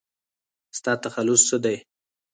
[0.77, 1.75] ستا تخلص څه دی؟